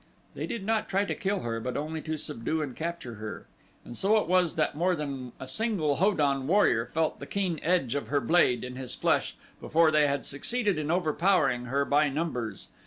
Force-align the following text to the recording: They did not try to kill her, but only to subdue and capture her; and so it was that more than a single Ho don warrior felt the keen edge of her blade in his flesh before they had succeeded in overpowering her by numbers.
They 0.33 0.47
did 0.47 0.65
not 0.65 0.89
try 0.89 1.05
to 1.05 1.13
kill 1.13 1.41
her, 1.41 1.59
but 1.59 1.77
only 1.77 2.01
to 2.01 2.17
subdue 2.17 2.63
and 2.63 2.75
capture 2.75 3.13
her; 3.21 3.45
and 3.85 3.95
so 3.95 4.17
it 4.17 4.27
was 4.27 4.55
that 4.55 4.73
more 4.75 4.95
than 4.95 5.31
a 5.39 5.45
single 5.47 5.97
Ho 5.97 6.15
don 6.15 6.47
warrior 6.47 6.87
felt 6.87 7.19
the 7.19 7.27
keen 7.27 7.59
edge 7.61 7.93
of 7.93 8.07
her 8.07 8.19
blade 8.19 8.63
in 8.63 8.77
his 8.77 8.95
flesh 8.95 9.35
before 9.59 9.91
they 9.91 10.07
had 10.07 10.25
succeeded 10.25 10.79
in 10.79 10.89
overpowering 10.89 11.65
her 11.65 11.85
by 11.85 12.09
numbers. 12.09 12.67